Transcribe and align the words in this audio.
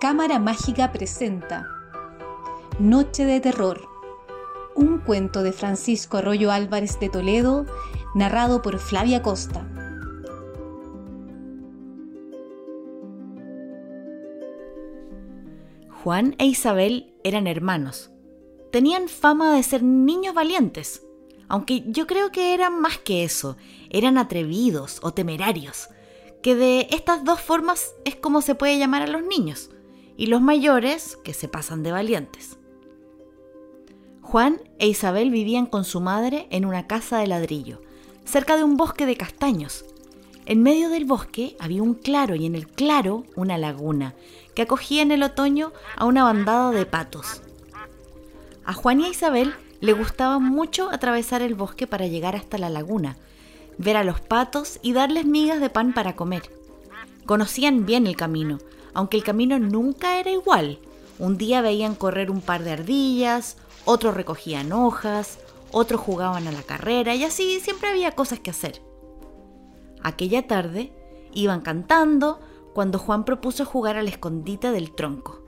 Cámara 0.00 0.38
Mágica 0.38 0.92
presenta 0.92 1.66
Noche 2.78 3.24
de 3.24 3.40
Terror, 3.40 3.88
un 4.74 4.98
cuento 4.98 5.42
de 5.42 5.52
Francisco 5.52 6.18
Arroyo 6.18 6.52
Álvarez 6.52 7.00
de 7.00 7.08
Toledo, 7.08 7.64
narrado 8.14 8.60
por 8.60 8.78
Flavia 8.78 9.22
Costa. 9.22 9.66
Juan 16.04 16.34
e 16.38 16.44
Isabel 16.44 17.14
eran 17.24 17.46
hermanos. 17.46 18.10
Tenían 18.70 19.08
fama 19.08 19.54
de 19.56 19.62
ser 19.62 19.82
niños 19.82 20.34
valientes, 20.34 21.06
aunque 21.48 21.84
yo 21.86 22.06
creo 22.06 22.30
que 22.32 22.52
eran 22.52 22.82
más 22.82 22.98
que 22.98 23.24
eso, 23.24 23.56
eran 23.88 24.18
atrevidos 24.18 24.98
o 25.02 25.14
temerarios, 25.14 25.88
que 26.42 26.54
de 26.54 26.86
estas 26.90 27.24
dos 27.24 27.40
formas 27.40 27.94
es 28.04 28.14
como 28.14 28.42
se 28.42 28.54
puede 28.54 28.78
llamar 28.78 29.00
a 29.00 29.06
los 29.06 29.22
niños 29.22 29.70
y 30.16 30.26
los 30.26 30.40
mayores 30.40 31.18
que 31.24 31.34
se 31.34 31.48
pasan 31.48 31.82
de 31.82 31.92
valientes. 31.92 32.58
Juan 34.22 34.60
e 34.78 34.88
Isabel 34.88 35.30
vivían 35.30 35.66
con 35.66 35.84
su 35.84 36.00
madre 36.00 36.48
en 36.50 36.64
una 36.64 36.86
casa 36.86 37.18
de 37.18 37.26
ladrillo, 37.26 37.80
cerca 38.24 38.56
de 38.56 38.64
un 38.64 38.76
bosque 38.76 39.06
de 39.06 39.16
castaños. 39.16 39.84
En 40.46 40.62
medio 40.62 40.88
del 40.90 41.04
bosque 41.04 41.56
había 41.60 41.82
un 41.82 41.94
claro 41.94 42.34
y 42.34 42.46
en 42.46 42.54
el 42.54 42.66
claro 42.66 43.24
una 43.36 43.58
laguna 43.58 44.14
que 44.54 44.62
acogía 44.62 45.02
en 45.02 45.12
el 45.12 45.22
otoño 45.22 45.72
a 45.96 46.06
una 46.06 46.24
bandada 46.24 46.70
de 46.70 46.86
patos. 46.86 47.42
A 48.64 48.72
Juan 48.72 49.00
y 49.00 49.04
a 49.04 49.08
Isabel 49.10 49.54
le 49.80 49.92
gustaba 49.92 50.38
mucho 50.38 50.90
atravesar 50.90 51.42
el 51.42 51.54
bosque 51.54 51.86
para 51.86 52.06
llegar 52.06 52.34
hasta 52.34 52.58
la 52.58 52.70
laguna, 52.70 53.16
ver 53.78 53.96
a 53.96 54.04
los 54.04 54.20
patos 54.20 54.80
y 54.82 54.92
darles 54.92 55.26
migas 55.26 55.60
de 55.60 55.70
pan 55.70 55.92
para 55.92 56.16
comer. 56.16 56.50
Conocían 57.26 57.86
bien 57.86 58.06
el 58.06 58.16
camino, 58.16 58.58
aunque 58.96 59.18
el 59.18 59.24
camino 59.24 59.58
nunca 59.58 60.18
era 60.18 60.30
igual. 60.30 60.78
Un 61.18 61.36
día 61.36 61.60
veían 61.60 61.94
correr 61.94 62.30
un 62.30 62.40
par 62.40 62.64
de 62.64 62.72
ardillas, 62.72 63.58
otros 63.84 64.14
recogían 64.14 64.72
hojas, 64.72 65.38
otros 65.70 66.00
jugaban 66.00 66.48
a 66.48 66.52
la 66.52 66.62
carrera 66.62 67.14
y 67.14 67.22
así 67.22 67.60
siempre 67.60 67.90
había 67.90 68.12
cosas 68.12 68.40
que 68.40 68.48
hacer. 68.48 68.80
Aquella 70.02 70.46
tarde 70.46 70.94
iban 71.34 71.60
cantando 71.60 72.40
cuando 72.72 72.98
Juan 72.98 73.26
propuso 73.26 73.66
jugar 73.66 73.98
al 73.98 74.08
escondite 74.08 74.70
del 74.70 74.94
tronco. 74.94 75.42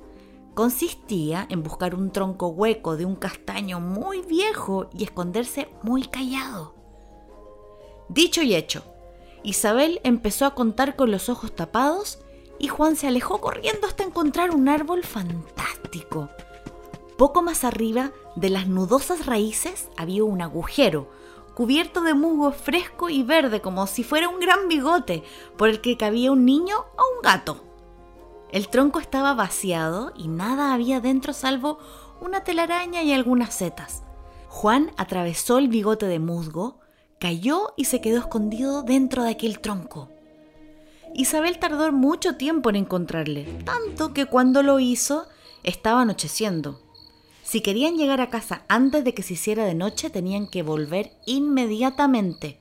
Consistía 0.53 1.47
en 1.49 1.63
buscar 1.63 1.95
un 1.95 2.11
tronco 2.13 2.49
hueco 2.49 2.99
de 2.99 3.07
un 3.07 3.17
castaño 3.17 3.81
muy 3.81 4.21
viejo 4.21 4.91
y 4.93 5.05
esconderse 5.05 5.69
muy 5.83 6.03
callado. 6.03 6.75
Dicho 8.11 8.43
y 8.43 8.55
hecho, 8.55 8.83
Isabel 9.43 10.03
empezó 10.05 10.45
a 10.45 10.55
contar 10.55 10.97
con 10.97 11.11
los 11.11 11.31
ojos 11.31 11.57
tapados 11.57 12.19
y 12.59 12.69
Juan 12.69 12.97
se 12.97 13.07
alejó 13.07 13.41
corriendo 13.41 13.87
hasta 13.87 14.05
encontrar 14.05 14.55
un 14.55 14.69
árbol 14.69 15.05
fantástico. 15.05 16.29
Poco 17.17 17.43
más 17.43 17.65
arriba 17.65 18.13
de 18.37 18.51
las 18.51 18.69
nudosas 18.69 19.27
raíces 19.27 19.89
había 19.97 20.25
un 20.25 20.41
agujero, 20.41 21.09
cubierto 21.55 22.03
de 22.03 22.15
musgo 22.15 22.53
fresco 22.53 23.09
y 23.09 23.25
verde 23.25 23.61
como 23.61 23.87
si 23.87 24.05
fuera 24.05 24.29
un 24.29 24.39
gran 24.39 24.69
bigote 24.69 25.25
por 25.57 25.69
el 25.69 25.81
que 25.81 25.97
cabía 25.97 26.31
un 26.31 26.45
niño 26.45 26.77
o 26.79 27.17
un 27.17 27.23
gato. 27.23 27.65
El 28.53 28.69
tronco 28.69 29.01
estaba 29.01 29.35
vaciado 29.35 30.13
y 30.17 30.29
nada 30.29 30.73
había 30.73 31.01
dentro 31.01 31.33
salvo 31.33 31.79
una 32.21 32.45
telaraña 32.45 33.03
y 33.03 33.13
algunas 33.13 33.55
setas. 33.55 34.05
Juan 34.49 34.93
atravesó 34.97 35.59
el 35.59 35.69
bigote 35.69 36.07
de 36.07 36.19
musgo, 36.19 36.79
cayó 37.19 37.75
y 37.77 37.85
se 37.85 38.01
quedó 38.01 38.19
escondido 38.19 38.83
dentro 38.83 39.25
de 39.25 39.31
aquel 39.31 39.61
tronco. 39.61 40.09
Isabel 41.19 41.59
tardó 41.59 41.91
mucho 41.91 42.37
tiempo 42.37 42.71
en 42.71 42.77
encontrarle, 42.77 43.43
tanto 43.65 44.15
que 44.15 44.27
cuando 44.27 44.63
lo 44.63 44.79
hizo 44.79 45.27
estaba 45.65 46.03
anocheciendo. 46.03 46.81
Si 47.43 47.61
querían 47.61 47.97
llegar 47.97 48.21
a 48.21 48.31
casa 48.31 48.63
antes 48.69 49.03
de 49.03 49.15
que 49.15 49.25
se 49.25 49.33
hiciera 49.33 49.65
de 49.65 49.75
noche, 49.75 50.11
tenían 50.11 50.47
que 50.47 50.63
volver 50.63 51.11
inmediatamente. 51.27 52.61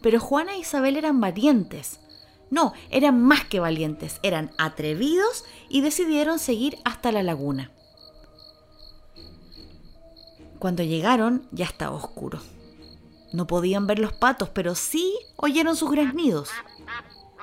Pero 0.00 0.20
Juana 0.20 0.54
e 0.54 0.60
Isabel 0.60 0.96
eran 0.96 1.20
valientes. 1.20 1.98
No, 2.50 2.72
eran 2.88 3.20
más 3.20 3.44
que 3.46 3.58
valientes, 3.58 4.20
eran 4.22 4.52
atrevidos 4.58 5.44
y 5.68 5.80
decidieron 5.80 6.38
seguir 6.38 6.78
hasta 6.84 7.10
la 7.10 7.24
laguna. 7.24 7.72
Cuando 10.60 10.84
llegaron 10.84 11.48
ya 11.50 11.64
estaba 11.64 11.96
oscuro. 11.96 12.38
No 13.32 13.48
podían 13.48 13.88
ver 13.88 13.98
los 13.98 14.12
patos, 14.12 14.50
pero 14.50 14.76
sí 14.76 15.12
oyeron 15.34 15.74
sus 15.74 15.90
graznidos. 15.90 16.50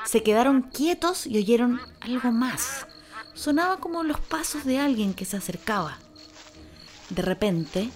Se 0.06 0.22
quedaron 0.22 0.62
quietos 0.64 1.25
y 1.25 1.38
oyeron 1.38 1.80
algo 2.02 2.31
más. 2.31 2.88
Sonaba 3.34 3.78
como 3.78 4.03
los 4.03 4.19
pasos 4.19 4.66
de 4.66 4.80
alguien 4.80 5.14
que 5.14 5.25
se 5.25 5.38
acercaba. 5.38 5.97
De 7.09 7.22
repente, 7.22 7.90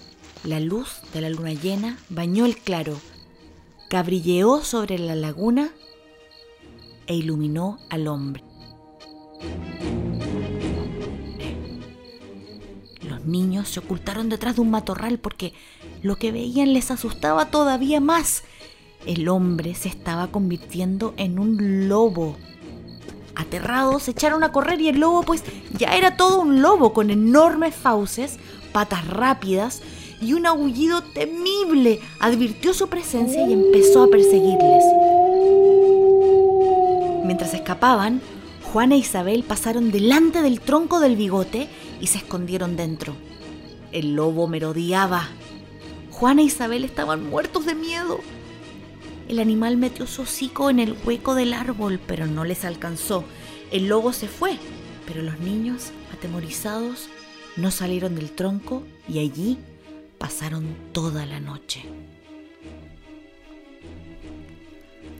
la 0.44 0.60
luz 0.60 1.00
de 1.12 1.20
la 1.20 1.30
luna 1.30 1.52
llena 1.52 1.98
bañó 2.08 2.46
el 2.46 2.56
claro, 2.56 3.00
cabrilleó 3.88 4.62
sobre 4.62 4.98
la 4.98 5.14
laguna 5.14 5.70
e 7.06 7.14
iluminó 7.14 7.78
al 7.90 8.08
hombre. 8.08 8.42
Los 13.02 13.24
niños 13.24 13.68
se 13.68 13.80
ocultaron 13.80 14.28
detrás 14.28 14.56
de 14.56 14.62
un 14.62 14.70
matorral 14.70 15.18
porque 15.18 15.52
lo 16.02 16.16
que 16.16 16.32
veían 16.32 16.72
les 16.72 16.90
asustaba 16.90 17.50
todavía 17.50 18.00
más 18.00 18.44
el 19.06 19.28
hombre 19.28 19.74
se 19.74 19.88
estaba 19.88 20.28
convirtiendo 20.28 21.14
en 21.16 21.38
un 21.38 21.88
lobo. 21.88 22.36
Aterrados, 23.34 24.04
se 24.04 24.10
echaron 24.10 24.42
a 24.42 24.52
correr 24.52 24.80
y 24.80 24.88
el 24.88 25.00
lobo 25.00 25.22
pues 25.22 25.44
ya 25.76 25.96
era 25.96 26.16
todo 26.16 26.40
un 26.40 26.60
lobo 26.60 26.92
con 26.92 27.10
enormes 27.10 27.74
fauces, 27.74 28.38
patas 28.72 29.06
rápidas 29.06 29.80
y 30.20 30.32
un 30.32 30.46
aullido 30.46 31.02
temible. 31.02 32.00
Advirtió 32.18 32.74
su 32.74 32.88
presencia 32.88 33.46
y 33.46 33.52
empezó 33.52 34.04
a 34.04 34.08
perseguirles. 34.08 34.84
Mientras 37.24 37.54
escapaban, 37.54 38.20
Juana 38.72 38.96
e 38.96 38.98
Isabel 38.98 39.44
pasaron 39.44 39.90
delante 39.90 40.42
del 40.42 40.60
tronco 40.60 40.98
del 41.00 41.16
bigote 41.16 41.68
y 42.00 42.08
se 42.08 42.18
escondieron 42.18 42.76
dentro. 42.76 43.14
El 43.92 44.14
lobo 44.14 44.48
merodeaba. 44.48 45.28
Juana 46.10 46.42
e 46.42 46.46
Isabel 46.46 46.84
estaban 46.84 47.30
muertos 47.30 47.64
de 47.64 47.74
miedo. 47.74 48.20
El 49.28 49.40
animal 49.40 49.76
metió 49.76 50.06
su 50.06 50.22
hocico 50.22 50.70
en 50.70 50.78
el 50.78 50.96
hueco 51.04 51.34
del 51.34 51.52
árbol, 51.52 52.00
pero 52.06 52.26
no 52.26 52.44
les 52.44 52.64
alcanzó. 52.64 53.24
El 53.70 53.86
lobo 53.86 54.14
se 54.14 54.26
fue, 54.26 54.56
pero 55.06 55.20
los 55.22 55.38
niños, 55.38 55.92
atemorizados, 56.14 57.10
no 57.56 57.70
salieron 57.70 58.14
del 58.14 58.30
tronco 58.30 58.84
y 59.06 59.18
allí 59.18 59.58
pasaron 60.16 60.74
toda 60.92 61.26
la 61.26 61.40
noche. 61.40 61.82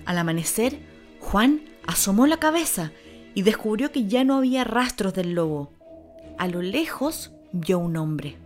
Al 0.07 0.17
amanecer, 0.17 0.79
Juan 1.21 1.61
asomó 1.87 2.27
la 2.27 2.39
cabeza 2.39 2.93
y 3.35 3.43
descubrió 3.43 3.93
que 3.93 4.07
ya 4.07 4.25
no 4.25 4.39
había 4.39 4.65
rastros 4.65 5.13
del 5.13 5.35
lobo. 5.35 5.71
A 6.39 6.49
lo 6.49 6.63
lejos 6.63 7.31
vio 7.53 7.79
un 7.79 7.99
hombre. 7.99 8.37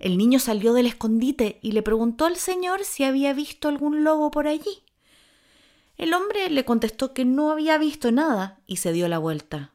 El 0.00 0.16
niño 0.16 0.38
salió 0.38 0.72
del 0.72 0.86
escondite 0.86 1.58
y 1.60 1.72
le 1.72 1.82
preguntó 1.82 2.24
al 2.24 2.36
señor 2.36 2.84
si 2.84 3.04
había 3.04 3.32
visto 3.32 3.68
algún 3.68 4.04
lobo 4.04 4.30
por 4.30 4.46
allí. 4.46 4.82
El 5.96 6.14
hombre 6.14 6.48
le 6.50 6.64
contestó 6.64 7.12
que 7.12 7.24
no 7.24 7.50
había 7.50 7.76
visto 7.78 8.12
nada 8.12 8.60
y 8.66 8.76
se 8.76 8.92
dio 8.92 9.08
la 9.08 9.18
vuelta. 9.18 9.72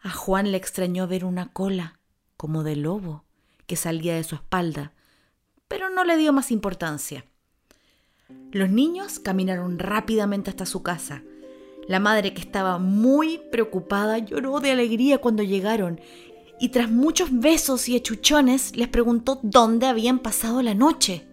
A 0.00 0.10
Juan 0.10 0.52
le 0.52 0.58
extrañó 0.58 1.08
ver 1.08 1.24
una 1.24 1.52
cola, 1.52 1.98
como 2.36 2.62
de 2.62 2.76
lobo, 2.76 3.24
que 3.66 3.74
salía 3.76 4.14
de 4.14 4.24
su 4.24 4.36
espalda, 4.36 4.92
pero 5.66 5.90
no 5.90 6.04
le 6.04 6.16
dio 6.16 6.32
más 6.32 6.52
importancia. 6.52 7.24
Los 8.52 8.70
niños 8.70 9.18
caminaron 9.18 9.78
rápidamente 9.78 10.50
hasta 10.50 10.66
su 10.66 10.82
casa. 10.82 11.22
La 11.88 11.98
madre, 11.98 12.34
que 12.34 12.40
estaba 12.40 12.78
muy 12.78 13.40
preocupada, 13.50 14.18
lloró 14.18 14.60
de 14.60 14.70
alegría 14.70 15.18
cuando 15.18 15.42
llegaron 15.42 16.00
y 16.62 16.68
tras 16.68 16.92
muchos 16.92 17.30
besos 17.32 17.88
y 17.88 17.96
achuchones 17.96 18.76
les 18.76 18.86
preguntó 18.86 19.40
dónde 19.42 19.86
habían 19.86 20.20
pasado 20.20 20.62
la 20.62 20.74
noche. 20.74 21.26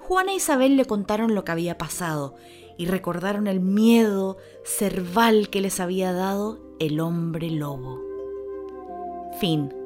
Juana 0.00 0.32
e 0.32 0.34
Isabel 0.34 0.76
le 0.76 0.84
contaron 0.84 1.34
lo 1.34 1.44
que 1.44 1.52
había 1.52 1.78
pasado 1.78 2.34
y 2.76 2.84
recordaron 2.84 3.46
el 3.46 3.60
miedo 3.60 4.36
cerval 4.62 5.48
que 5.48 5.62
les 5.62 5.80
había 5.80 6.12
dado 6.12 6.60
el 6.78 7.00
hombre 7.00 7.48
lobo. 7.48 8.02
Fin. 9.40 9.79